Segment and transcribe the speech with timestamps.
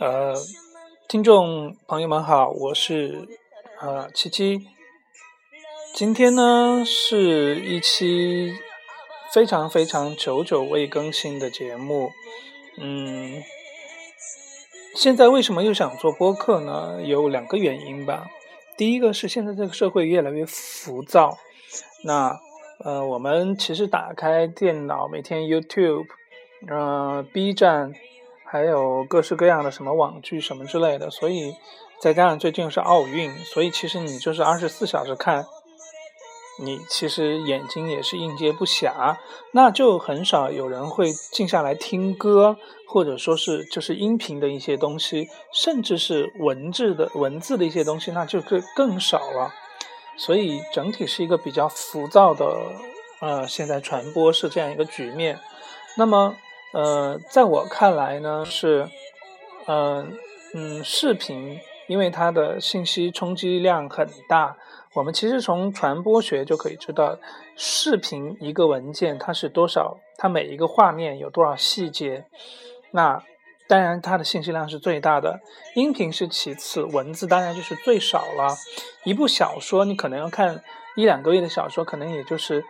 [0.00, 0.34] 呃，
[1.08, 3.26] 听众朋友们好，我是
[3.80, 4.68] 呃七七。
[5.94, 8.52] 今天呢是一期
[9.32, 12.10] 非常非常久久未更新的节目。
[12.76, 13.42] 嗯，
[14.94, 17.02] 现在为什么又想做播客呢？
[17.02, 18.28] 有两个原因吧。
[18.76, 21.36] 第一个是现在这个社会越来越浮躁。
[22.04, 22.38] 那
[22.84, 26.06] 呃，我们其实打开电脑，每天 YouTube，
[26.68, 27.92] 呃，B 站。
[28.50, 31.54] 还有各式各样的什么网剧什么之类的，所以
[32.00, 35.44] 再加上最近是奥运，所以其实你就是二十四小时看，
[36.62, 39.16] 你其实眼睛也是应接不暇，
[39.52, 42.56] 那就很少有人会静下来听歌，
[42.86, 49.52] 或者说是就是音频的一些东西，甚至是文字的文字的一些东西，那就更更少了。
[50.16, 52.56] 所以整体是一个比较浮躁的，
[53.20, 55.38] 呃，现在传播是这样一个局面。
[55.98, 56.34] 那么。
[56.72, 58.88] 呃，在我看来呢，是，
[59.66, 60.18] 嗯
[60.54, 64.54] 嗯，视频因为它的信息冲击量很大，
[64.92, 67.18] 我们其实从传播学就可以知道，
[67.56, 72.26] 视频一个文件它是多少，它每一个画面有多少细节，
[72.90, 73.22] 那
[73.66, 75.40] 当然它的信息量是最大的，
[75.74, 78.54] 音频是其次，文字当然就是最少了。
[79.04, 80.62] 一部小说你可能要看
[80.96, 82.62] 一两个月的小说，可能也就是。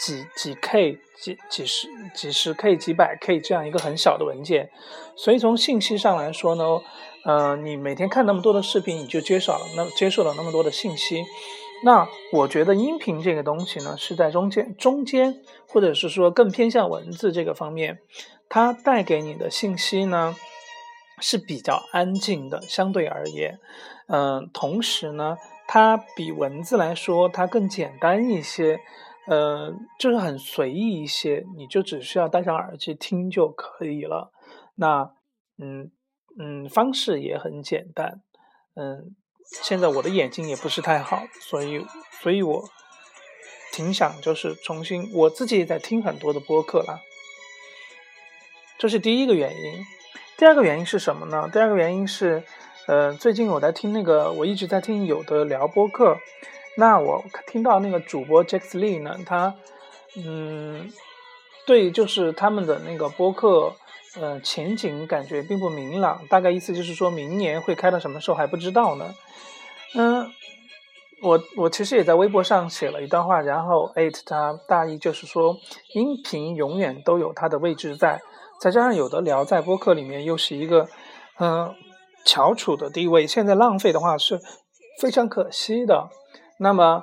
[0.00, 4.70] 几几 K 几几十几十 K 几百 K 这样一个很小的文件，
[5.14, 6.64] 所以从信息上来说呢，
[7.24, 11.22] 呃，你每天看那么多的视频，你就接受了那接受了那么多的信息。
[11.84, 17.98] 那我觉得音频这个东西呢，是在中间中间，或者是说更偏向文字这个方面，
[18.48, 20.34] 它带给你的信息呢
[21.20, 23.58] 是比较安静的，相对而言，
[24.08, 25.36] 嗯，同时呢，
[25.68, 28.80] 它比文字来说它更简单一些。
[29.26, 34.32] 呃，就是很随意一些，你就只需要戴上耳机听就可以了。
[34.74, 35.12] 那，
[35.58, 35.90] 嗯
[36.38, 38.22] 嗯，方式也很简单。
[38.74, 39.14] 嗯，
[39.62, 41.84] 现在我的眼睛也不是太好，所以，
[42.22, 42.64] 所以我
[43.72, 46.98] 挺想就是重新，我自己也在听很多的播客啦。
[48.78, 49.84] 这是第一个原因。
[50.38, 51.50] 第二个原因是什么呢？
[51.52, 52.42] 第二个原因是，
[52.86, 56.16] 呃，最近我在听那个，我一直在听有的聊播客。
[56.80, 59.54] 那我听到那个主播 Jack Lee 呢，他，
[60.16, 60.90] 嗯，
[61.66, 63.74] 对，就是他们的那个播客，
[64.18, 69.14] 呃，前景感觉并不明朗，大概意思就是说明年会开到什么时候还不知道呢。
[69.94, 70.26] 嗯，
[71.20, 75.54] 我我其实也在微博上写了一段话，然后艾特他，大意就是说，
[75.92, 78.22] 音频永远都有它的位置在，
[78.58, 80.88] 再加上有的聊在播客里面又是一个，
[81.38, 81.74] 嗯，
[82.24, 84.40] 翘楚的地位，现在浪费的话是
[84.98, 86.08] 非常可惜的。
[86.62, 87.02] 那么，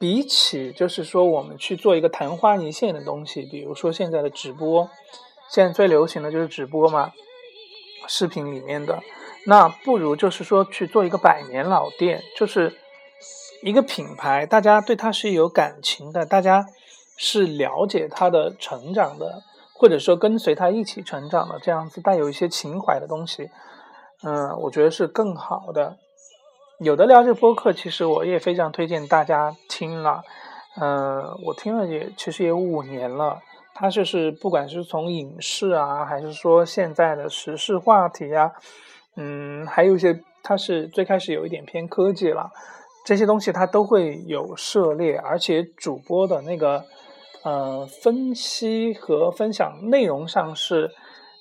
[0.00, 4.88] 比起就是说我们去做一个昙花一现的东西，比如说现在的直播，
[5.50, 7.12] 现在最流行的就是直播嘛，
[8.08, 9.02] 视频里面的，
[9.44, 12.78] 那不如就是说去做一个百年老店，就是
[13.62, 16.66] 一个品牌，大家对它是有感情的，大家
[17.18, 19.42] 是了解它的成长的，
[19.74, 23.50] 或者说跟随它一起成长的这样子，带有一些情怀的东西，
[24.22, 25.98] 嗯，我觉得是更好的。
[26.78, 30.22] 有的聊这播客，其实我也非常推荐大家听了。
[30.80, 33.40] 嗯，我听了也其实也五年了。
[33.72, 38.52] 它就是不管是从影视啊，还是说现在的时事话题啊，
[39.16, 42.50] 嗯，还有一些它是最开始有一点偏科技了，
[43.04, 46.84] 这些东西它都会有涉猎，而且主播的那个
[47.44, 50.90] 呃分析和分享内容上是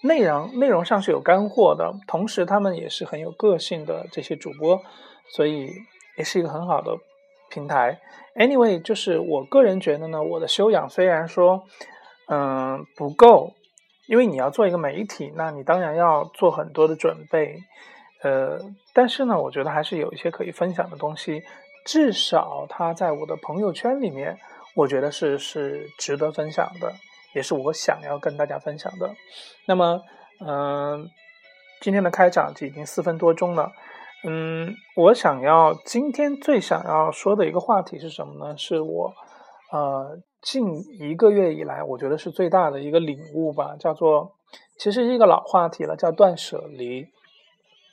[0.04, 4.80] 内容内容上是有干货的，同时他们也是很有个性的这些主播。
[5.30, 5.72] 所以
[6.18, 6.98] 也是一个很好的
[7.50, 8.00] 平台。
[8.36, 11.64] Anyway，就是我个人觉得呢，我的修养虽然说，
[12.28, 13.54] 嗯，不够，
[14.08, 17.60] 因为你要做一个媒体，那你当然要做很多的准备，
[18.24, 18.60] 呃，
[18.92, 21.44] 但是呢，我觉得还是有一些可以分享的东西，
[21.86, 24.36] 至少它在我的朋友圈里面，
[24.76, 26.92] 我觉得是是值得分享的，
[27.36, 29.14] 也是我想要跟大家分享的。
[29.68, 30.02] 那么，
[30.40, 31.08] 嗯，
[31.82, 33.72] 今天的开场就已经四分多钟了。
[34.26, 38.58] 嗯，我想要今天最想要说的一个话题是什么呢？
[38.58, 39.14] 是我，
[39.74, 40.64] 呃，近
[41.02, 44.38] 一个月以来，我觉得是最大的一个领悟吧，叫做，
[44.80, 47.06] 其实是一个老话题了，叫断舍离。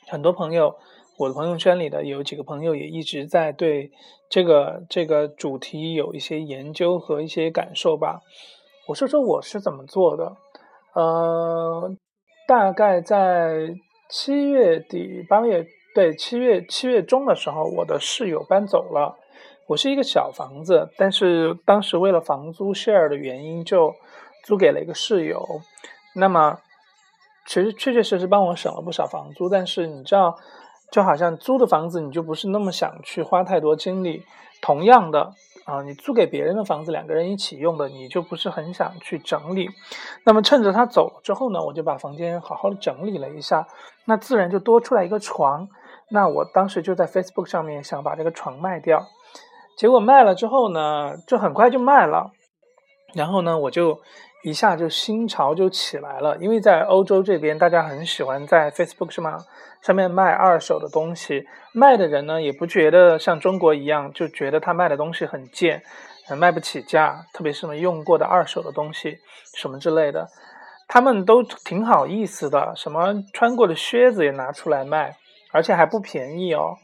[0.07, 0.77] 很多朋友，
[1.17, 3.91] 我的朋友圈里的有几个朋友也一直在对
[4.29, 8.21] 这个这个主题有一些研究和一些感受吧。
[8.87, 10.37] 我说说我是怎么做的，
[10.95, 11.93] 呃，
[12.47, 13.75] 大概在
[14.09, 15.67] 七月底八月。
[15.93, 19.17] 对，七月七月中的时候，我的室友搬走了。
[19.67, 23.93] 我是一个小房子，但是当时为了房租 share 的原因，就
[24.45, 25.45] 租给了一个室友。
[26.15, 26.59] 那么
[27.45, 29.49] 其实确确实实帮我省了不少房租。
[29.49, 30.37] 但是你知道，
[30.91, 34.23] 就好像租的房子，你就不是那么想去花太多精力。
[34.61, 35.33] 同样的
[35.65, 39.69] 啊，你租给别人的房子，两个人一起用的，你就不是很想去整理。
[40.23, 43.67] 那么趁着他走了之后呢，我就把房间好好的整理了一下，
[44.05, 45.67] 那自然就多出来一个床。
[46.11, 49.07] 那我当时就在 Facebook 上面想把这个床卖掉，
[49.77, 52.31] 结果卖了之后呢，就很快就卖了。
[53.13, 53.99] 然后呢，我就
[54.43, 59.39] 一下就心潮就起来了，因为在欧洲这边，大家很喜欢在 Facebook 上
[59.81, 65.81] 上面卖二手的东西，卖的人呢也不觉得像中国一样，就觉得他卖的东西很贱，
[66.37, 69.17] 卖不起价，特别是什么用过的二手的东西
[69.55, 70.27] 什么之类的，
[70.87, 75.15] 他们都挺好意思的，什么穿过的靴子也拿出来卖。
[75.51, 76.77] 而且还不便宜哦，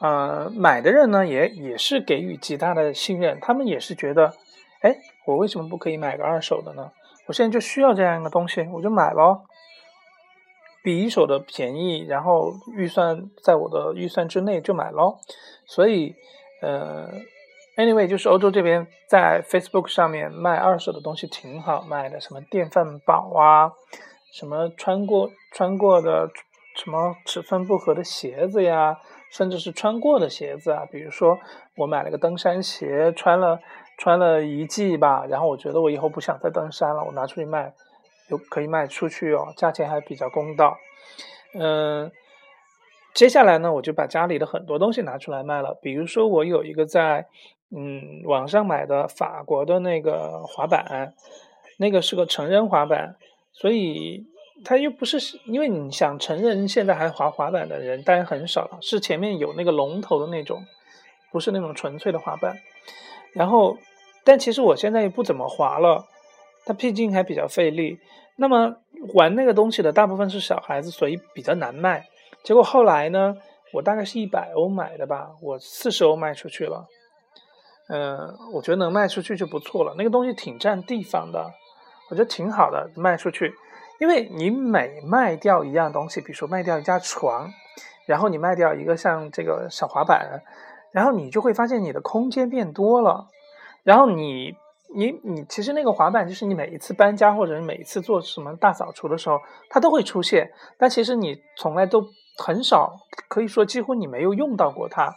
[0.00, 4.34] 呃，买的人呢也也是给予极大的信任，他们也是觉得，
[4.80, 6.92] 哎，我为什么不可以买个二手的呢？
[7.26, 9.44] 我现在就需要这样一个东西，我就买咯。
[10.82, 15.18] 比一手的便宜，然后预算在我的预算之内就买咯。
[15.64, 16.14] 所以，
[16.60, 17.08] 呃
[17.76, 23.72] ，anyway，就是欧洲这边在 Facebook 上面卖二手的东西挺好卖的，什么电饭煲啊，
[24.30, 26.28] 什么穿过穿过的。
[26.74, 28.98] 什么尺寸不合的鞋子呀，
[29.30, 31.38] 甚至是穿过的鞋子啊，比如说
[31.76, 33.60] 我买了个登山鞋，穿了
[33.96, 37.72] 穿了一季吧，然后我觉得我以后不想再登山了，我拿出去卖，
[38.28, 40.76] 就可以卖出去哦，价钱还比较公道。
[41.54, 42.10] 嗯，
[43.14, 47.28] 接下来呢，我就把家里的很多东西拿出来卖了，比如说我有一个在
[47.70, 51.14] 嗯网上买的法国的那个滑板，
[51.78, 53.16] 那个是个成人滑板，
[53.52, 54.26] 所以。
[54.62, 60.64] 他又不是，因为你想成人现在还滑滑板的人当然很少了，是前面有那个龙头的那种，
[61.32, 62.58] 不是那种纯粹的滑板。
[63.32, 63.76] 然后，
[64.22, 66.06] 但其实我现在也不怎么滑了，
[66.64, 67.98] 它毕竟还比较费力。
[68.36, 68.76] 那么
[69.14, 72.06] 玩那个东西的大部分是小孩子，所以比较难卖。
[72.42, 73.36] 结果后来呢，
[73.72, 76.86] 我大概是一百欧买的吧，我四十欧卖出去了。
[77.88, 79.94] 嗯，我觉得能卖出去就不错了。
[79.98, 81.52] 那个东西挺占地方的，
[82.10, 83.52] 我觉得挺好的，卖出去。
[84.00, 87.48] 因为你每卖掉一样东西，比如说卖掉一架床，
[88.06, 90.42] 然后你卖掉一个像这个小滑板，
[90.90, 93.28] 然后你就会发现你的空间变多了。
[93.84, 94.56] 然后你
[94.94, 99.38] 你你，其实那个滑板就是你每一次搬家或者你每一次做什么大扫除的时候，
[99.70, 100.50] 它都会出现。
[100.76, 102.04] 但其实你从来都
[102.36, 102.96] 很少，
[103.28, 105.14] 可以说几乎你没有用到过它。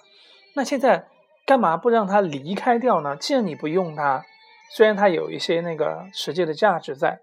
[0.56, 1.07] 那现在
[1.45, 3.15] 干嘛不让它离开掉呢？
[3.15, 4.23] 既然你不用它，
[4.71, 7.19] 虽然它有一些那个实际的价值在。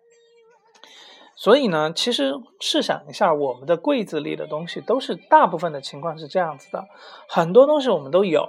[1.37, 6.85] 所以呢，其实试想一下，我们的柜子里的东西都是大部分的情况是这样子的，
[7.29, 8.49] 很多东西我们都有，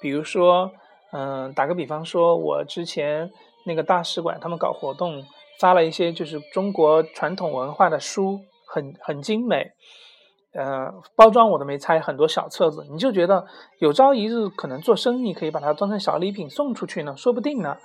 [0.00, 0.70] 比如说，
[1.12, 3.30] 嗯，打个比方说，我之前
[3.64, 5.24] 那个大使馆他们搞活动，
[5.58, 9.72] 发了一些就是中国传统文化的书，很很精美，
[10.52, 13.46] 呃，包装我都没拆，很多小册子，你就觉得
[13.78, 17.78] 有朝一日可能做生意可以把它装成小礼品送出去呢，说不定呢。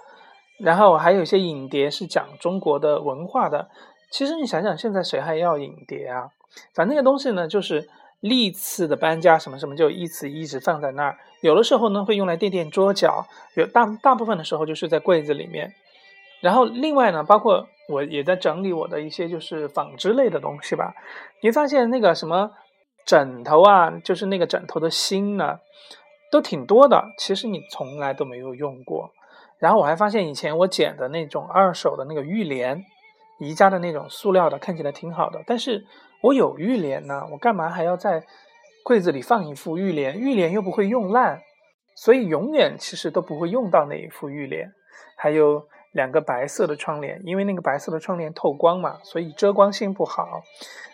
[0.59, 3.69] 然后还有一些影碟是讲中国的文化的。
[4.09, 6.29] 其实你想想，现在谁还要影碟啊？
[6.73, 7.87] 反正那个东西呢，就是
[8.21, 11.17] 历次的搬家什么什么，就一直一直放在那儿。
[11.41, 15.73] 有的时候呢，会用来垫垫桌角；有大大部分的时候，就是在柜子里面。
[16.41, 20.95] 然后另外呢，包括我也在整理我的一些就是纺织类的东西吧。
[21.41, 22.51] 你发现那个什么
[23.05, 25.59] 枕头啊，就是那个枕头的芯呢，
[26.31, 27.03] 都挺多的。
[27.17, 29.11] 其实你从来都没有用过。
[29.59, 32.83] 然后我还发现以前我捡的那种二手的那个浴帘。
[33.39, 35.85] 宜家的那种塑料的看起来挺好的，但是
[36.23, 38.23] 我有浴帘呢，我干嘛还要在
[38.83, 40.17] 柜子里放一副浴帘？
[40.17, 41.41] 浴帘又不会用烂，
[41.95, 44.71] 所以永远其实都不会用到那一副浴帘。
[45.15, 50.41] 还有两个白色的窗帘，因为那个白色的窗帘透光嘛，所以遮光性不好。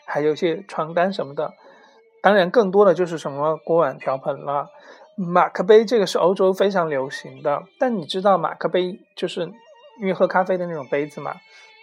[0.06, 1.54] 还有一些床单什么的，
[2.22, 4.68] 当然更多的就是什么锅碗瓢盆了。
[5.16, 9.42] 马克杯这个是欧洲非常流行的，但你知道马克杯就是
[10.02, 11.36] 因为喝咖啡的那种杯子嘛？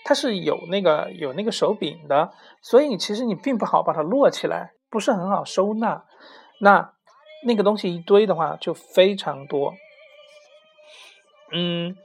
[0.04, 2.30] 它是有那个有那个手柄的，
[2.62, 6.04] 所以其实你并不好把它摞起来，不是很好收纳。
[6.60, 6.92] 那
[7.46, 9.74] 那个东西一堆的话就非常多。
[11.52, 11.96] 嗯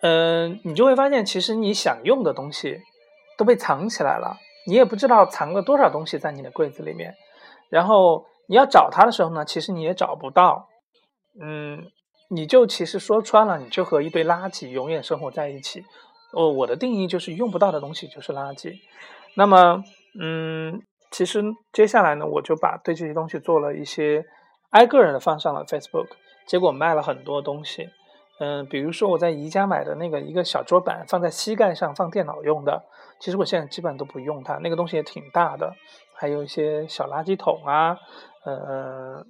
[0.00, 2.80] 嗯，你就会发现，其实你想用的东西
[3.36, 4.36] 都被藏起来了，
[4.66, 7.14] 你也不知道藏了多少东西在你的柜子里面。
[7.68, 10.68] 然后你要找它的时候呢，其实你也找不到。
[11.40, 11.84] 嗯，
[12.30, 15.84] 你就其实说穿了，你就和一堆垃圾永远生活在一起。
[16.32, 18.78] 哦，我的定义就是用不到的东西就是垃圾。
[19.34, 19.82] 那么，
[20.20, 21.42] 嗯，其实
[21.72, 24.24] 接下来呢，我就把对这些东西做了一些
[24.70, 26.08] 挨个人的放上了 Facebook，
[26.46, 27.88] 结果卖了很多东西。
[28.40, 32.84] 嗯，比如说我在宜家买的那个一个小桌板，放在膝盖上放电脑用的，
[33.18, 35.74] 其实我现在基本都不用它，那个东西也挺大的。
[36.14, 37.96] 还有一些小垃圾桶啊，
[38.44, 39.24] 呃，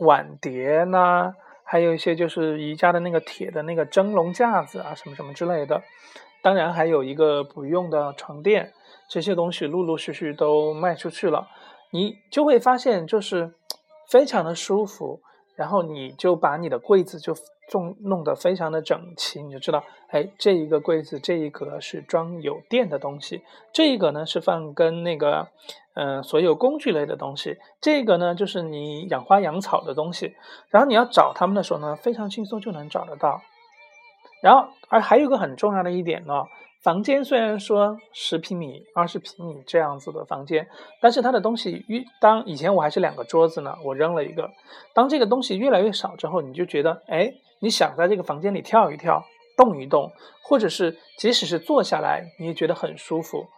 [0.00, 1.32] 碗碟呐，
[1.64, 5.82] 还有一些就是宜家的那个铁的那个蒸笼架子啊，什么什么之类的。
[6.46, 8.72] 当然还有一个不用的床垫，
[9.08, 11.48] 这些东西陆陆续续都卖出去了，
[11.90, 13.52] 你就会发现就是
[14.08, 15.20] 非常的舒服。
[15.56, 17.34] 然后你就把你的柜子就
[17.72, 25.48] 弄弄得非常的整齐，你就知道，哎，这一个柜子这一格是装有电的东西，这一个呢是放跟那个，
[25.94, 30.36] 嗯，所有工具类的东西，这个呢就是你养花养草的东西。
[30.68, 33.40] 然后你要找他们的时候呢，非常轻松就能找得到。
[34.42, 36.44] 然后，而还有个很重要的一点呢。
[36.82, 40.68] 房间虽然说十平米、二十平米这样子的房间，
[41.00, 44.48] 但是它的东西越当以前我还是两个桌子呢，我扔了一个。
[44.94, 49.24] 当这个东西越来越少之后，你就觉得，哎，你想在这个房间里跳一跳、
[49.56, 50.12] 动一动，
[50.44, 53.48] 或者是即使是坐下来，你也觉得很舒服。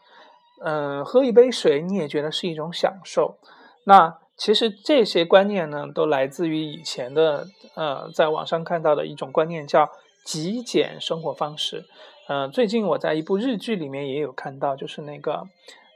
[0.64, 3.36] 嗯，喝一杯水你也觉得是一种享受。
[3.84, 9.90] 那其实这些观念呢，都来自于以前的呃，在网上看到的一种观念，叫
[10.28, 11.86] 极简生活方式。
[12.28, 15.44] 嗯，最近我在一部日剧里面也有看到，就是那个，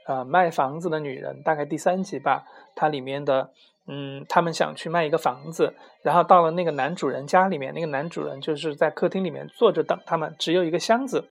[0.07, 2.43] 呃，卖房子的女人，大概第三集吧。
[2.73, 3.51] 它里面的，
[3.85, 11.29] 嗯，他们想去卖一个房子，然后到了那个男主人家里面，那个男主人就是在客厅里面坐着等他们，只有一个箱子。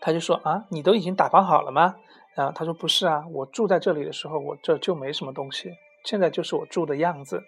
[0.00, 1.96] 他就说啊，你都已经打包好了吗？
[2.34, 5.70] 然后他说不是啊，我住在这里的时候，我这就没什么东西，
[6.06, 7.42] 现在就是我住的样子。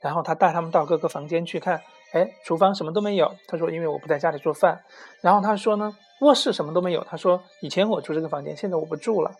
[0.00, 1.80] 然后他带他们到各个房间去看。
[2.12, 3.34] 哎，厨房什么都没有。
[3.48, 4.84] 他说，因为我不在家里做饭。
[5.20, 7.02] 然后他说呢，卧室什么都没有。
[7.04, 9.32] 他说，以前我住这个房间，现在我不住了。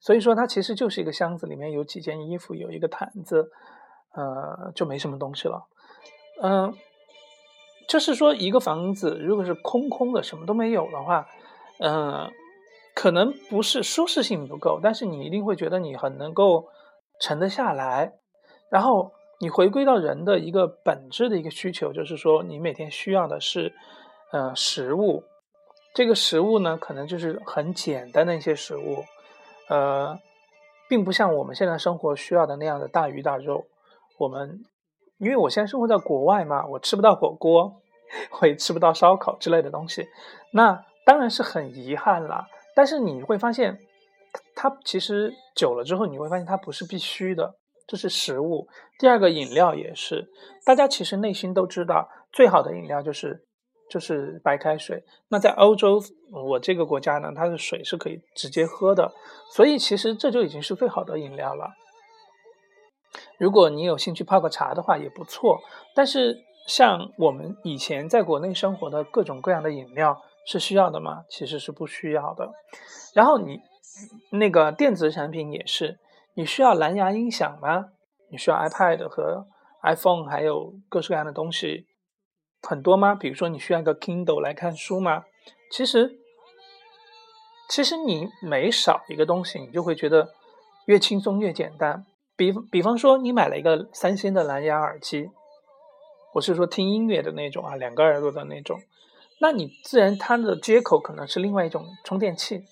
[0.00, 3.50] 所以说，它其实就是一个箱子，里面有几件衣服，有一个毯子，
[4.14, 5.66] 呃，就没什么东西了。
[6.42, 6.74] 嗯，
[7.88, 11.28] 就是说，一个房子如果是空空的，什么都没有的话，
[11.78, 12.30] 嗯，
[12.94, 16.68] 可能不是舒适性不够，但是你一定会觉得你很能够
[17.20, 18.14] 沉得下来，
[18.70, 19.12] 然后。
[19.40, 23.72] 你回归到人的一个本质的一个需求，就是说你每天需要的是，
[24.32, 25.22] 呃，食物。
[25.94, 29.04] 这个食物呢，可能就是很简单的一些食物，
[29.68, 30.18] 呃，
[30.88, 33.66] 并不像我们现在生活需要的那样的大鱼大肉。
[34.18, 34.64] 我们
[35.18, 37.80] 因为我现在生活在国外嘛，我吃不到火锅，
[38.40, 40.08] 我也吃不到烧烤之类的东西，
[40.52, 42.46] 那当然是很遗憾了。
[42.74, 43.78] 但是你会发现，
[44.54, 47.54] 它其实久了之后，你会发现它不是必须的。
[47.88, 48.68] 这是食物，
[48.98, 50.28] 第二个饮料也是。
[50.66, 53.46] 大家其实内心都知道，最好的饮料就是
[53.88, 55.02] 就是白开水。
[55.28, 55.98] 那在欧洲，
[56.30, 59.10] 我这个国家呢，它的水是可以直接喝的，
[59.50, 61.70] 所以其实这就已经是最好的饮料了。
[63.38, 65.58] 如果你有兴趣泡个茶的话，也不错。
[65.94, 71.24] 但是像我们以前在国内生活的各种各样的饮料是需要的吗？
[71.30, 72.52] 其实是不需要的。
[73.14, 73.58] 然后你
[74.30, 75.98] 那个电子产品也是。
[76.38, 77.86] 你需要蓝牙音响吗？
[78.30, 79.48] 你需要 iPad 和
[79.82, 81.88] iPhone，还有各式各样的东西
[82.62, 83.16] 很多吗？
[83.16, 85.24] 比如说你需要一个 Kindle 来看书吗？
[85.72, 86.16] 其实，
[87.68, 90.32] 其实你每少一个东西，你就会觉得
[90.86, 92.06] 越轻松越简单。
[92.36, 95.30] 比比方说，你买了一个三星的蓝牙耳机，
[96.34, 98.80] 我是说听音乐的那种啊，两个耳朵的那种，
[99.40, 102.62] 那你自然它的接口可能是另外一种充电器，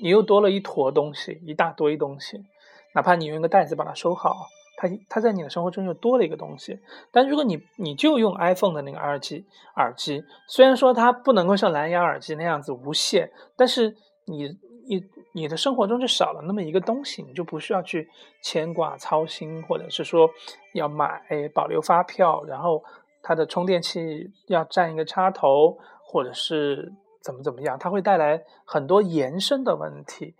[0.00, 2.46] 你又多了一坨东西，一大堆东西。
[2.94, 4.46] 哪怕你用一个袋子把它收好，
[4.76, 6.78] 它它在你的生活中又多了一个东西。
[7.10, 9.46] 但如果你你就用 iPhone 的那个耳机，
[9.76, 13.96] 耳机虽然说它不能够像蓝牙耳机那样子无线，但是
[14.26, 14.48] 你
[14.88, 18.08] 你你的生活中就少了那么一个东西，你就不需要去
[18.42, 20.28] 牵挂操心，或者是说
[20.74, 21.22] 要买
[21.54, 22.82] 保留发票，然后
[23.22, 30.34] 它的充电器要占一个插头，或者是怎么怎么样，它会带来很多延伸的问题。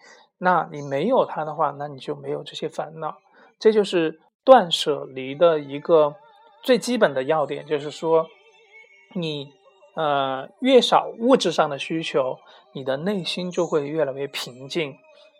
[0.44, 3.16] 那你没有它的话，那你就没有这些烦恼。
[3.60, 6.16] 这就是断舍离的一个
[6.64, 8.26] 最基本的要点，就是说，
[9.14, 9.52] 你
[9.94, 12.38] 呃越少物质上的需求，
[12.72, 14.96] 你的内心就会越来越平静。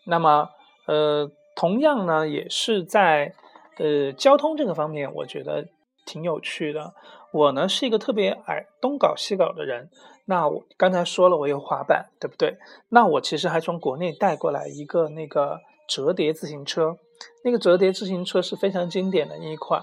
[0.06, 0.48] 那么
[0.86, 3.34] 呃，同样呢，也是在
[3.78, 5.66] 呃交通这个方面，我觉得
[6.06, 6.94] 挺有趣的。
[7.32, 9.90] 我呢是一个特别爱东搞西搞的人。
[10.24, 12.56] 那我刚才说了，我有滑板，对不对？
[12.88, 15.58] 那我其实还从国内带过来一个那个
[15.88, 16.96] 折叠自行车，
[17.42, 19.82] 那个折叠自行车是非常经典的一款，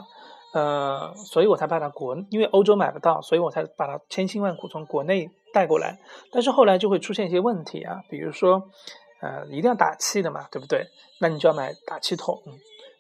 [0.54, 6.00] 呃，所以我才把它国，因为欧洲买不到，所以我才把它千辛万苦从国内带过来。
[6.32, 8.70] 但是后来就会出现一些问题啊，比如说，
[9.22, 10.88] 呃，一定要打气的嘛，对不对？
[11.20, 12.42] 那你就要买打气筒。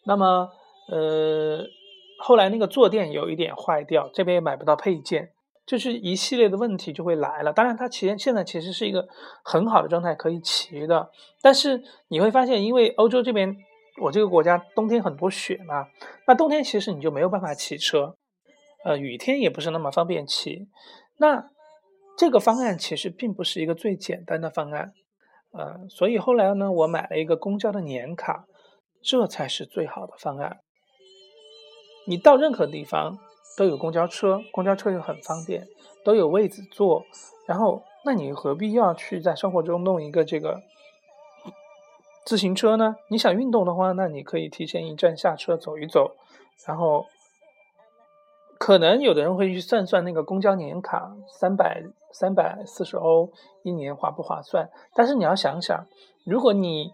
[0.03, 0.49] 那么，
[0.89, 1.63] 呃，
[2.19, 5.31] 后来那个坐垫有一点坏掉，这边也买不到配件。
[5.65, 7.53] 就是一系列的问题就会来了。
[7.53, 9.07] 当然，它其实现在其实是一个
[9.43, 11.11] 很好的状态，可以骑的。
[11.43, 13.55] 但是你会发现，因为欧洲这边，
[14.01, 15.85] 我这个国家冬天很多雪嘛，
[16.25, 18.15] 那冬天其实你就没有办法骑车，
[18.83, 20.67] 呃，雨天也不是那么方便骑。
[21.19, 21.51] 那
[22.17, 24.93] 这个方案其实并不是一个最简单的方案，
[25.53, 28.45] 呃，所以后来呢，我买了一个公交的年卡，
[29.03, 30.61] 这才是最好的方案。
[32.09, 33.19] 你到任何地方
[33.55, 35.67] 都有公交车，公交车又很方便，
[36.03, 37.05] 都有位子坐。
[37.45, 40.63] 然后，那你何必要去在生活中弄一个这个
[42.25, 42.95] 自行车呢？
[43.09, 46.15] 你想运动的话，那你可以提前一站下车走一走。
[46.65, 47.05] 然后，
[48.57, 53.29] 可能有的人会去算算那个公交年卡，三百三百四十欧
[53.61, 54.71] 一年划不划算？
[54.95, 55.85] 但是你要想想，
[56.25, 56.91] 如果你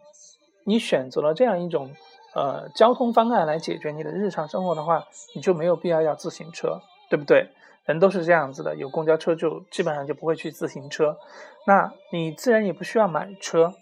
[0.66, 1.92] 你选择了这样一种。
[2.36, 7.48] 呃，交通方案来解决你的日常生活的话，你就没有必要要自行车，对不对？
[7.86, 11.18] 人都是这样子的，有公交车就基本上就不会去自行车，
[11.66, 13.76] 那你自然也不需要买车，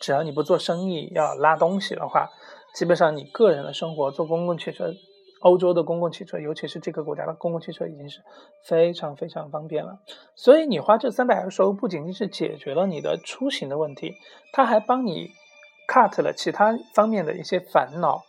[0.00, 2.28] 只要你不做生意要拉东西的话，
[2.76, 4.94] 基本上你个人的生活坐公共汽车，
[5.40, 8.20] 欧洲的公共汽车，尤其是这个国家的公共汽车已经是
[8.64, 9.98] 非常非常方便了。
[10.36, 14.14] 所以你花这三百二十欧，不仅仅是解决了你的出行的问题，
[14.52, 15.32] 它还帮你。
[15.92, 18.22] Cut 了其他方面的一些烦恼，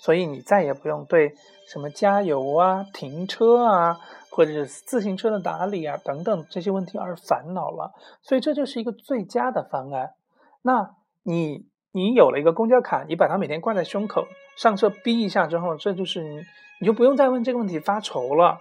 [0.00, 1.32] 所以你再也不用对
[1.68, 7.92] 什么加油啊、停车啊，或者是自行车的打理啊等等这些问题而烦恼了。
[8.20, 10.14] 所以这就是一个最佳的方案。
[10.62, 16.42] 那你你有了一个公交卡，你把它每天挂在胸口，上车逼一下之后，这就是你
[16.80, 18.58] 你就不用再问这个问题发愁了，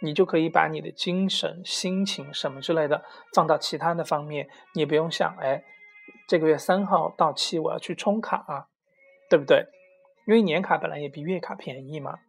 [0.00, 3.02] 你就可以把你的精神、心情什么之类的
[3.34, 5.62] 放到其他的方面，你也不用想哎。
[6.30, 8.66] 这个月三号到期，我要去充卡，啊
[9.28, 9.66] 对不对？
[10.28, 12.20] 因为年卡本来也比月卡便宜嘛。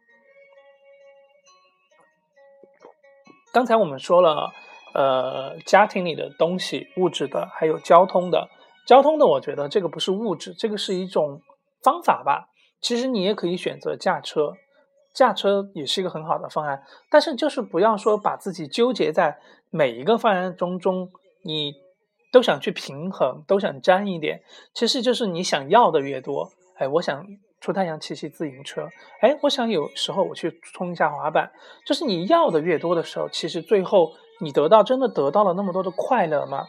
[3.54, 4.52] 刚才我们说了，
[4.96, 8.50] 呃，家庭里的东西，物质的，还有交通的。
[8.88, 11.40] 交通的，我觉得这个不是物质，这个是一种
[11.84, 12.48] 方法吧。
[12.82, 14.56] 其实你也可以选择驾车，
[15.14, 16.84] 驾车也是一个很好的方案。
[17.12, 19.38] 但是就是不要说把自己纠结在
[19.70, 21.12] 每一个方案中中，
[21.44, 21.76] 你。
[22.32, 24.42] 都想去平衡，都想沾一点，
[24.74, 27.28] 其实就是你想要的越多，哎，我想
[27.60, 28.88] 出太阳骑骑自行车，
[29.20, 31.52] 哎，我想有时候我去冲一下滑板，
[31.86, 36.66] 就是你要的越多的时候，其实最后你得到真的得到了那么多的快乐吗？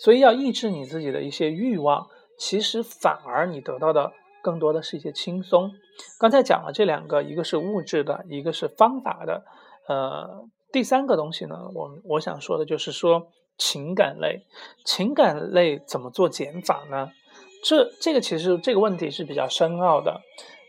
[0.00, 5.70] 所以要抑制你自己的一些欲望，其实反而你得到的更多的是一些轻松。
[6.18, 9.44] 刚才讲了这两个，一个是物质的，一个是方法的，
[9.88, 13.28] 呃，第三个东西呢，我我想说的就是说。
[13.56, 14.42] 情感类，
[14.84, 17.10] 情感类怎么做减法呢？
[17.62, 20.20] 这这个其实这个问题是比较深奥的。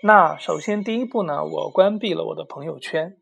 [0.02, 3.18] 那首先第一步呢，我关闭了我的朋友圈，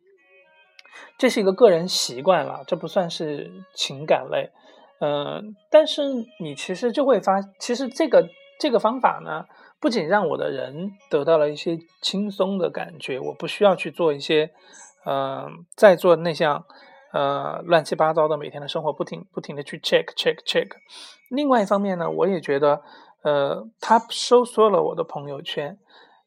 [1.17, 4.52] 这是一个个人习惯了，这不算是情感类。
[4.99, 6.04] 嗯，但是
[6.39, 8.28] 你其实就会发，其实这个
[8.60, 9.45] 这个方法呢，
[9.80, 14.52] 不仅让我的人得到了一些轻松的感觉，我不需要去做一些，
[15.06, 16.65] 嗯，在做那项。
[17.13, 20.67] 呃，乱七八糟的每天的生活，不停不停的去 check check check。
[21.30, 22.82] 另外一方面呢，我也觉得，
[23.21, 25.78] 呃，他收缩了我的朋友圈。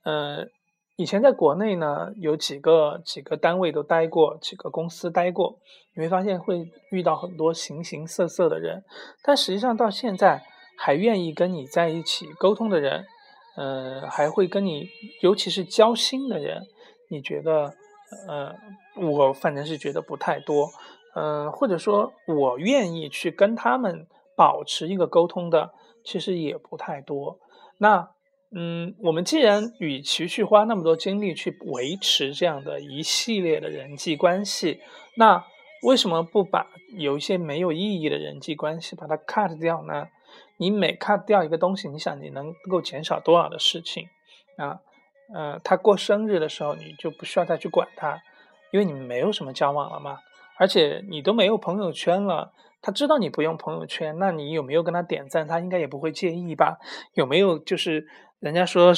[0.04, 0.46] 呃，
[0.94, 5.58] 以前在国内呢，有几个几个单位都待过，几个公司待过，
[5.96, 8.84] 你会发现会遇到很多形形色色的人。
[9.24, 10.44] 但实际上到现在，
[10.78, 13.04] 还愿意跟你在一起沟通的人，
[13.56, 14.88] 呃，还会跟你，
[15.20, 16.62] 尤其是交心的人，
[17.10, 17.74] 你觉得？
[18.28, 18.54] 呃，
[18.96, 20.70] 我反正是觉得不太多，
[21.14, 25.72] 嗯，或者说我愿意去跟他们保持一个沟通的，
[26.04, 27.38] 其实也不太多。
[27.78, 28.10] 那，
[28.50, 34.80] 嗯，我们既然与其去花那么多精力去维持这样的一系列的人际关系，
[35.16, 35.44] 那
[35.82, 40.08] 为什么不把有一些没有意义的人际关系把它 cut 掉呢？
[40.58, 44.08] 你每 cut 掉一个东西，你想你能够减少多少的事情
[44.56, 44.80] 啊？
[45.34, 48.22] 呃，他过生日的时候，你就不需要再去管他，
[48.70, 50.18] 因为你们没有什么交往了嘛，
[50.58, 52.52] 而且你都没有朋友圈了。
[52.82, 55.48] 他知道你不用朋友圈，那你有没有跟他点赞？
[55.48, 56.78] 他应该也不会介意吧？
[57.14, 58.06] 有没有就是
[58.38, 58.92] 人家说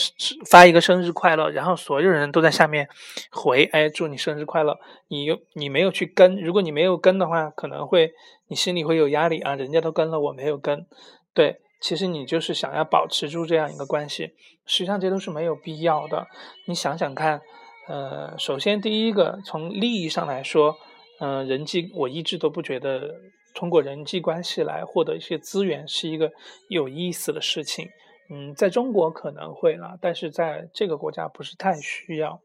[0.50, 2.86] 发一个生日快乐，然后所有人都在下面
[3.30, 4.78] 回，哎，祝你生日快乐。
[5.06, 8.12] 你又你没有去跟，如果你没有跟的话，可能会
[8.48, 10.86] 你心里会有压力啊，人家都跟了，我没有跟，
[11.32, 11.62] 对。
[11.80, 14.32] 其实你就是想要保持住这样一个关系，
[14.66, 16.26] 实际上这都是没有必要的。
[16.66, 17.40] 你想想看，
[17.86, 20.76] 呃，首先第一个从利益上来说，
[21.20, 23.14] 嗯，人际我一直都不觉得
[23.54, 26.32] 通过人际关系来获得一些资源是一个
[26.68, 27.88] 有意思的事情。
[28.30, 32.40] 嗯，在中国可能会了，但是在这个国家不是太需要。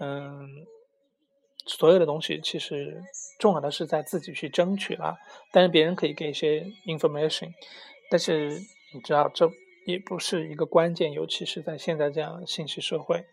[0.00, 0.46] 嗯，
[1.66, 3.00] 所有的东西其实
[3.38, 5.16] 重要的是在自己去争取了，
[5.50, 7.52] 但是别人可以给一些 information，
[8.10, 8.50] 但是
[8.94, 9.50] 你知道这
[9.86, 13.24] 也不是一个关键，尤其是在现在这样的信息社会，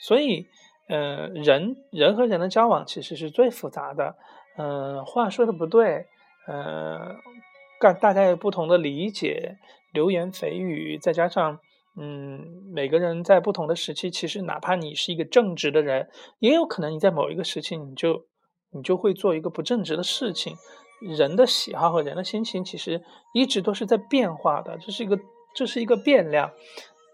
[0.00, 0.46] 所以，
[0.88, 4.16] 呃，人人和人的交往其实是最复杂的，
[4.56, 6.06] 嗯，话说的不对，
[6.46, 7.16] 呃，
[7.80, 9.56] 大大家有不同的理解，
[9.92, 11.60] 流言蜚语，再加上。
[11.96, 16.08] 嗯，每个人在不同的时期，其实哪怕你是一个正直的人，
[16.40, 18.26] 也有可能你在某一个时期，你就
[18.72, 20.56] 你就会做一个不正直的事情。
[21.12, 25.18] 人的喜好和人的心情，其实一直都是在变化的，这是一个
[25.54, 26.50] 这是一个变量。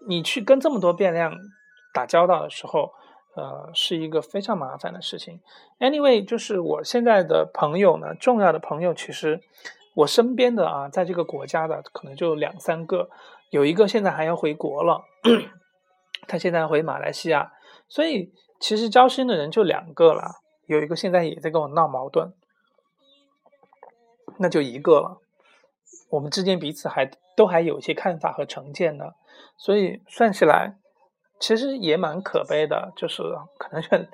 [0.07, 1.33] 你去跟这么多变量
[1.93, 2.91] 打交道的时候，
[3.35, 5.39] 呃，是一个非常麻烦的事情。
[5.79, 9.39] Anyway，就是我现在的朋友呢，重要的朋友，其实
[9.95, 13.09] 我身边的啊，在这个国家的可能就两三个。
[13.51, 15.03] 有一个现在还要回国了，
[16.27, 17.51] 他现在回马来西亚，
[17.89, 20.41] 所以其实交心的人就两个了。
[20.67, 22.31] 有一个现在也在跟我闹矛盾，
[24.37, 25.19] 那就一个了。
[26.09, 29.15] 我们之间彼此还都还有一些看法和成见的，
[29.57, 30.75] 所以算起来
[31.39, 33.23] 其实也蛮可悲的，就是
[33.57, 34.09] 可能是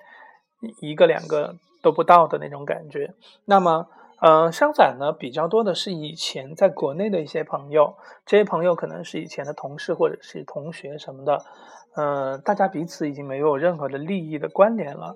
[0.81, 3.13] 一个两个都不到的那种感觉。
[3.45, 3.87] 那么。
[4.19, 11.45] 呃，相反呢，比较多的是以前在国内的一些朋友，这些朋友可能是以前的同事或者是同学什么的，
[11.93, 15.13] 呃，大家彼此已经没有任何的利益的关联了。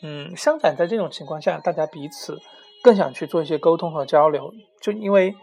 [0.00, 2.38] 嗯，相反，在这种情况下，大家彼此
[2.86, 5.34] 更想去做一些沟通和交流，就因为，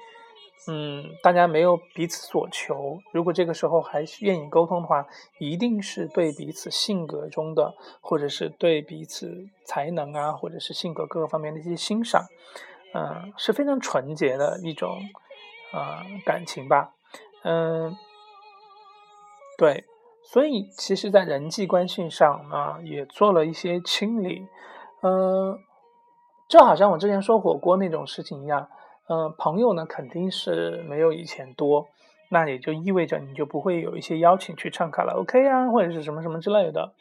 [0.69, 5.05] 嗯，大家没有彼此所求，如果这个时候还愿意沟通的话，
[5.39, 12.23] 一定是对彼此性格中的，或者是对彼此才能啊，或者是性格各个方面的一些欣赏。
[12.93, 15.01] 嗯，是非常纯洁的一种，
[15.73, 16.93] 呃，感情吧。
[17.43, 17.93] 嗯，
[19.57, 19.83] 对，
[20.23, 24.47] 所以其实，在人际关系上呢，也做了一些清理。
[25.01, 25.59] 嗯，
[26.53, 28.69] 就好像我之前说火锅那种事情一样。
[29.09, 31.87] 嗯，朋友呢，肯定是没有以前多，
[32.29, 36.93] 那也就意味着你就不会有一些邀请去唱卡拉 OK 啊，或者是什么什么之类的。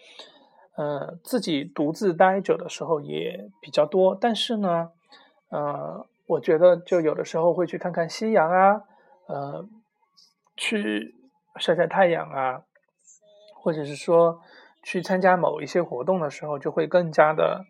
[0.78, 4.88] 呃，自己独自待着的时候也比较多，但是呢。
[5.50, 8.80] 呃，我觉得就有的时候会去看看夕阳啊，
[9.26, 9.68] 呃，
[10.56, 11.14] 去
[11.56, 12.62] 晒晒太阳啊，
[13.60, 14.40] 或者是说
[14.82, 17.66] 去参加某一些活动的时候，就会更加的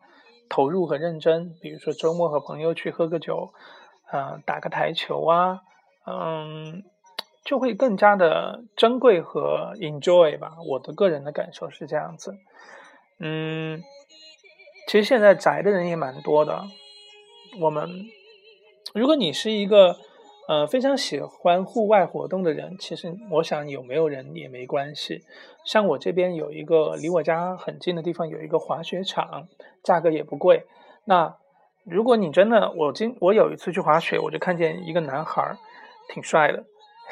[0.52, 1.54] 投入和认真。
[1.62, 3.54] 比如说周末和朋友去喝个酒，
[4.12, 5.62] 呃，打个台球啊，
[6.06, 6.84] 嗯，
[7.42, 10.58] 就会更加的珍贵和 enjoy 吧。
[10.68, 12.34] 我的个人的感受是这样子。
[13.18, 13.82] 嗯，
[14.88, 16.64] 其实现在宅的人也蛮多的。
[17.58, 17.88] 我们，
[18.92, 19.96] 如果你是一个
[20.48, 25.22] 呃非常喜欢户外活动的人，其实我想有没有人也没关系。
[25.64, 29.46] 像我这边有一个离我家很近的地方有一个滑雪场，
[29.82, 30.66] 价格也不贵。
[31.04, 31.36] 那
[31.84, 35.56] 如果你真的，我今我有一次去滑雪，我就看见一个男孩
[36.08, 36.64] 挺帅的，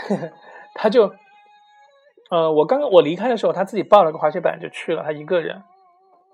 [0.09, 0.33] 呵 呵
[0.75, 1.13] 他就
[2.31, 5.63] 呃我刚刚我离开的时候，他自己抱了个滑雪板就去了，他一个人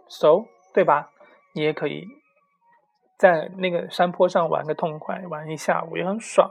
[0.08, 1.10] ，so 对吧？
[1.54, 2.04] 你也可以。
[3.18, 6.50] 在那个山坡上玩个痛快，玩一下午也很爽。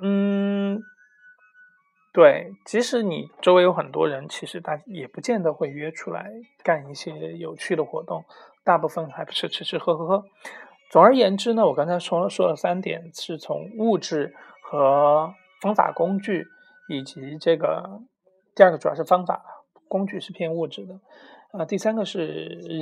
[0.00, 0.82] 嗯，
[2.12, 6.30] 对，即使你周围有很多人，其实他也不见得会约出来
[6.62, 8.24] 干一些有趣的活动，
[8.64, 10.24] 大部分还不是吃吃喝喝喝。
[10.90, 16.46] 总而言之呢，我刚才说了说了三点，是从物质和方法工具，
[16.88, 18.00] 以及这个
[18.54, 19.42] 第二个主要是方法，
[19.88, 21.00] 工具是偏物质的。
[21.52, 22.26] 啊，第三个是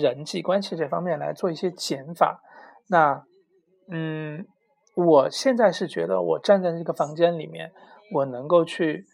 [0.00, 2.42] 人际关系这方面来做一些减法。
[2.88, 3.24] 那，
[3.88, 4.46] 嗯，
[4.94, 7.72] 我现在是觉得我站在这个房间里面，
[8.12, 9.06] 我能够去，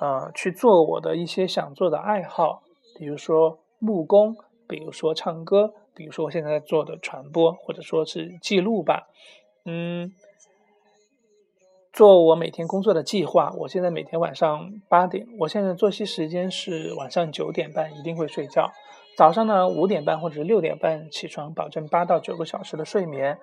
[0.00, 2.62] 呃，去做我的一些想做的爱好，
[2.98, 9.06] 比如说木工，比如说唱歌，比如说我现在做的传播，或者说是记录吧。
[9.64, 10.12] 嗯，
[11.92, 13.52] 做我每天工作的计划。
[13.58, 18.72] 我现在每天晚上八点，我现在作息时间是晚上九点半一定会睡觉。
[19.16, 23.38] 早上呢五点半或者六点半起床，保证八到九个小时的睡眠。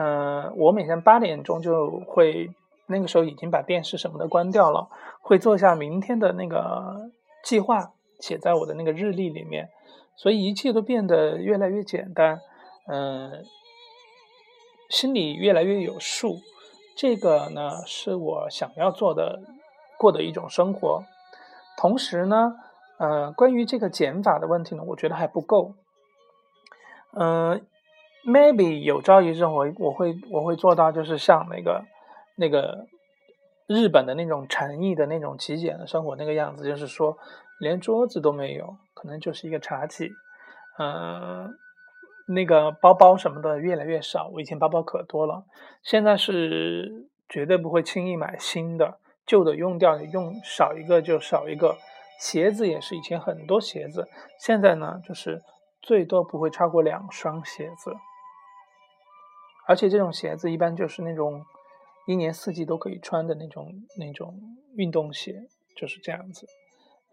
[0.00, 2.48] 嗯，我每天八点钟就会，
[2.86, 4.88] 那个时候已经把电视什么的关掉了，
[5.20, 7.10] 会做一下明天的那个
[7.44, 9.68] 计划，写在我的那个日历里面。
[10.16, 12.40] 所以一切都变得越来越简单，
[12.86, 13.44] 嗯，
[14.88, 16.38] 心里越来越有数。
[16.96, 19.40] 这个呢是我想要做的，
[19.98, 21.04] 过的一种生活。
[21.76, 22.54] 同时呢。
[23.02, 25.72] 呃，关于这个减法的问题呢，我觉得还不够。
[27.14, 27.64] 嗯
[28.24, 31.84] ，maybe 有朝一日我我会我会做到，就是像那个
[32.36, 32.86] 那个
[33.66, 37.16] 日本的那种禅意的那种极简的生活那个样子，就是说
[37.60, 40.10] 连桌子都没有，可能就是一个茶几，
[40.78, 41.48] 嗯，
[42.28, 44.28] 那个包包什么的越来越少。
[44.32, 45.44] 我以前包包可多了，
[45.82, 51.76] 现在是绝对不会轻易买新的，旧的用掉，用少一个就少一个。
[52.18, 54.06] 鞋子也是，以前很多鞋子，
[54.38, 55.40] 现在呢就是
[55.80, 57.96] 最多不会超过两双鞋子。
[59.70, 61.44] 而且这种鞋子一般就是那种
[62.08, 64.34] 一年四季都可以穿的那种那种
[64.74, 65.44] 运动鞋，
[65.76, 66.44] 就是这样子。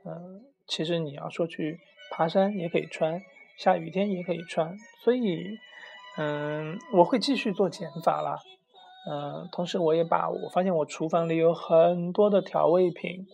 [0.04, 1.80] 嗯，其实你要说去
[2.12, 3.22] 爬山也可以穿，
[3.58, 5.60] 下雨天也可以穿，所以
[6.18, 8.40] 嗯，我会继续做减法啦。
[9.08, 13.28] 嗯，同时我也把我发现我厨房里有很多的调味品，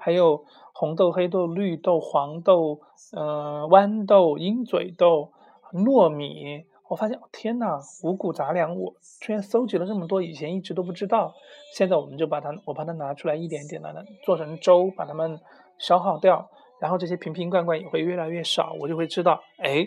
[0.00, 0.44] 还有。
[0.80, 2.78] 红豆、黑豆、绿豆、黄豆，
[3.12, 5.32] 呃，豌豆、鹰嘴豆、
[5.72, 11.34] 糯米，我发现，天呐，五谷杂粮，我居然搜集了这么多，以前一直都不知道。
[11.74, 15.38] 现在我们就把它，我把它拿出来，一点点的做成粥，把它们
[15.78, 19.86] 消耗掉，然后这些瓶瓶罐罐也会越来越少，我就会知道，哎，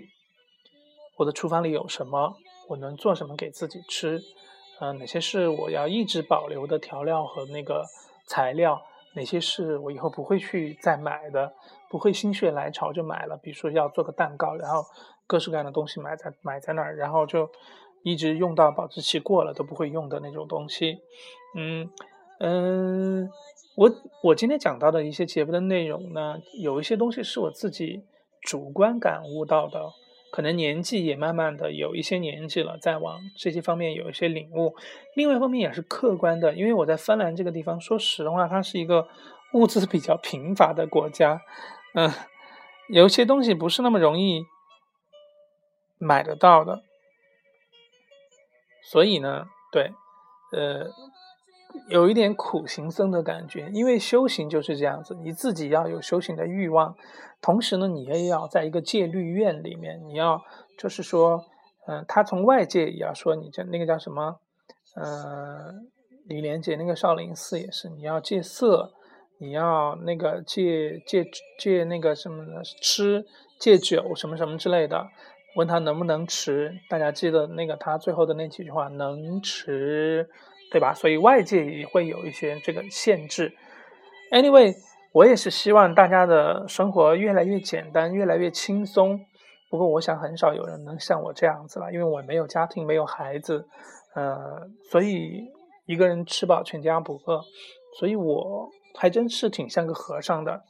[1.17, 2.35] 我的厨房里有什么，
[2.69, 4.21] 我能做什么给自己吃，
[4.79, 7.83] 嗯，哪些是我要一直保留的调料和那个
[8.27, 8.79] 材料。
[9.13, 11.51] 哪些是我以后不会去再买的，
[11.89, 13.35] 不会心血来潮就买了？
[13.43, 14.85] 比如说要做个蛋糕，然后
[15.31, 17.49] 各式各样的东西买在买在那儿，然后就
[18.03, 20.97] 一直用到保质期过了都不会用的那种东西。
[21.55, 21.89] 嗯
[22.41, 23.29] 嗯，
[23.77, 23.89] 我
[24.23, 28.03] 我今天讲到的一些节目的内容呢，有一些东西是我自己
[28.41, 29.79] 主观感悟到的。
[30.33, 34.73] 可能年纪也慢慢的有一些年纪了，在往这些方面有一些领悟。
[35.13, 39.07] 另外一方面也是客观的，因为我在芬兰这个地方，说实话，它是一个
[39.53, 41.41] 物资比较贫乏的国家，
[41.95, 42.09] 嗯，
[42.87, 44.45] 有些东西不是那么容易
[46.01, 46.83] 买得到的。
[48.83, 49.93] 所以呢，对，
[50.51, 50.91] 呃。
[51.87, 56.97] 有一点苦行僧的感觉，因为修行就是这样子，你自己要有修行的欲望，
[57.41, 60.43] 同时呢，你也要在一个戒律院里面，你要
[60.77, 61.45] 就是说，
[61.87, 64.41] 嗯，他从外界也要说你这那个叫什么，
[64.97, 65.89] 嗯，
[66.25, 68.91] 李连杰那个少林寺也是，你要戒色，
[69.37, 71.25] 你要那个戒戒
[71.57, 73.25] 戒那个什么吃
[73.57, 75.07] 戒酒什么什么之类的，
[75.55, 80.29] 问他能不能吃，大家记得那个他最后的那几句话，能吃。
[80.73, 80.93] 对吧？
[80.93, 83.51] 所以外界也会有一些这个限制。
[84.31, 84.73] Anyway，
[85.11, 89.19] 我也是希望大家的生活越来越简单，越来越轻松。
[89.69, 93.67] 不过，我想很少有人能像我这样子了，因为我没有家庭，没有孩子，
[94.15, 95.51] 呃，所以
[95.87, 97.41] 一个人吃饱全家不饿。
[97.99, 100.61] 所以我还真是挺像个和尚的。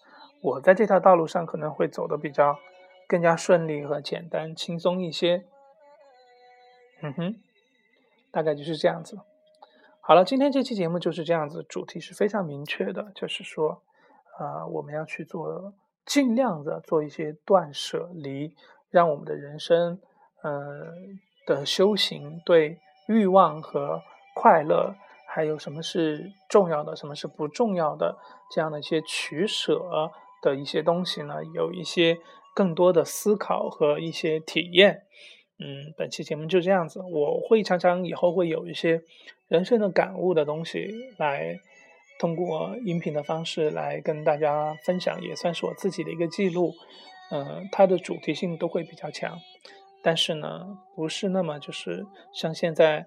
[0.42, 2.58] 我在这条道路上可能会走得比较
[3.12, 5.44] 更加顺利和简单、轻松一些。
[7.02, 7.36] 嗯哼，
[8.32, 9.20] 大概就是这样子。
[10.00, 13.82] 好了，今天这期节目就是这样子，主题是非常明确的，就是说，
[14.40, 15.74] 啊，我们要去做，
[16.06, 18.56] 尽量的做一些断舍离，
[18.90, 20.00] 让我们的人生，
[20.44, 24.02] 嗯，的修行对欲望和
[24.34, 24.96] 快乐，
[25.28, 28.18] 还有什么是重要的，什么是不重要的，
[28.50, 30.10] 这样的一些取舍
[30.42, 32.18] 的一些东西呢，有一些
[32.56, 35.04] 更多的思考和一些体验。
[35.60, 39.02] 嗯，本期节目就这样子，我会常常以后会有一些
[39.48, 41.60] 人生的感悟的东西，来
[42.20, 46.74] 通过音频的方式来跟大家分享，也算是我自己的一个记录。
[47.30, 49.38] 嗯，它的主题性都会比较强，
[50.02, 53.06] 但是呢，不是那么就是像现在，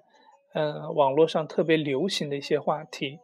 [0.54, 3.18] 嗯，网络上特别流行的一些话题，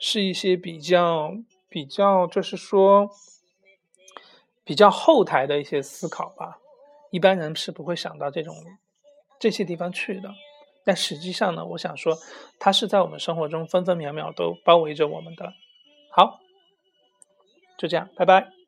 [0.00, 1.32] 是一些比较
[1.68, 3.10] 比较，就是说
[4.64, 6.58] 比较后台的一些思考吧。
[7.10, 8.54] 一般人是不会想到这种
[9.38, 10.30] 这些地方去的，
[10.84, 12.16] 但实际上呢，我想说，
[12.58, 15.52] 它是在我们生活中分分秒秒都包围着我们的。
[16.10, 16.40] 好，
[17.76, 18.61] 就这样，拜拜。